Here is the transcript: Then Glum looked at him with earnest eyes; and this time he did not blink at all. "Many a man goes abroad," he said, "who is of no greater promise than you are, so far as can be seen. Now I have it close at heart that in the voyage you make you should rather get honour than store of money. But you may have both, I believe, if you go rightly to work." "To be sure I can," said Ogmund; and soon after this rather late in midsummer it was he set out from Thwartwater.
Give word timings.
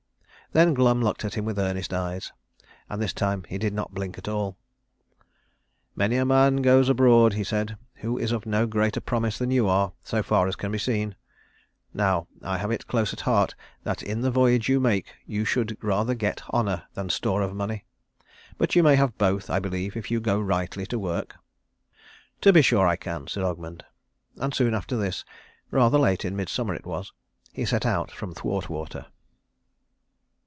Then 0.53 0.73
Glum 0.73 1.01
looked 1.01 1.23
at 1.23 1.35
him 1.35 1.45
with 1.45 1.57
earnest 1.57 1.93
eyes; 1.93 2.33
and 2.89 3.01
this 3.01 3.13
time 3.13 3.45
he 3.47 3.57
did 3.57 3.73
not 3.73 3.93
blink 3.93 4.17
at 4.17 4.27
all. 4.27 4.57
"Many 5.95 6.17
a 6.17 6.25
man 6.25 6.57
goes 6.57 6.89
abroad," 6.89 7.31
he 7.31 7.43
said, 7.45 7.77
"who 8.01 8.17
is 8.17 8.33
of 8.33 8.45
no 8.45 8.67
greater 8.67 8.99
promise 8.99 9.37
than 9.37 9.49
you 9.49 9.69
are, 9.69 9.93
so 10.03 10.21
far 10.21 10.49
as 10.49 10.57
can 10.57 10.69
be 10.73 10.77
seen. 10.77 11.15
Now 11.93 12.27
I 12.43 12.57
have 12.57 12.69
it 12.69 12.85
close 12.85 13.13
at 13.13 13.21
heart 13.21 13.55
that 13.85 14.03
in 14.03 14.19
the 14.23 14.29
voyage 14.29 14.67
you 14.67 14.81
make 14.81 15.13
you 15.25 15.45
should 15.45 15.77
rather 15.81 16.15
get 16.15 16.41
honour 16.49 16.83
than 16.95 17.07
store 17.09 17.41
of 17.41 17.55
money. 17.55 17.85
But 18.57 18.75
you 18.75 18.83
may 18.83 18.97
have 18.97 19.17
both, 19.17 19.49
I 19.49 19.59
believe, 19.59 19.95
if 19.95 20.11
you 20.11 20.19
go 20.19 20.37
rightly 20.37 20.85
to 20.87 20.99
work." 20.99 21.37
"To 22.41 22.51
be 22.51 22.61
sure 22.61 22.85
I 22.85 22.97
can," 22.97 23.27
said 23.27 23.43
Ogmund; 23.43 23.83
and 24.35 24.53
soon 24.53 24.73
after 24.75 24.97
this 24.97 25.23
rather 25.71 25.97
late 25.97 26.25
in 26.25 26.35
midsummer 26.35 26.75
it 26.75 26.85
was 26.85 27.13
he 27.53 27.63
set 27.63 27.85
out 27.85 28.11
from 28.11 28.33
Thwartwater. 28.33 29.05